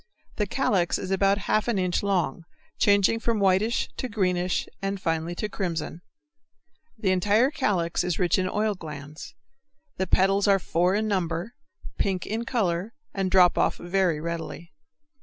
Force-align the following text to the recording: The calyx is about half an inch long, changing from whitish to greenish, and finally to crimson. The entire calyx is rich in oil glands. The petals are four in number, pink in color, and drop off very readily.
The 0.37 0.47
calyx 0.47 0.97
is 0.97 1.11
about 1.11 1.37
half 1.45 1.67
an 1.67 1.77
inch 1.77 2.01
long, 2.01 2.45
changing 2.79 3.19
from 3.19 3.39
whitish 3.39 3.87
to 3.97 4.09
greenish, 4.09 4.67
and 4.81 4.99
finally 4.99 5.35
to 5.35 5.47
crimson. 5.47 6.01
The 6.97 7.11
entire 7.11 7.51
calyx 7.51 8.03
is 8.03 8.17
rich 8.17 8.39
in 8.39 8.49
oil 8.49 8.73
glands. 8.73 9.35
The 9.97 10.07
petals 10.07 10.47
are 10.47 10.57
four 10.57 10.95
in 10.95 11.07
number, 11.07 11.53
pink 11.99 12.25
in 12.25 12.45
color, 12.45 12.93
and 13.13 13.29
drop 13.29 13.59
off 13.59 13.75
very 13.77 14.19
readily. 14.19 14.73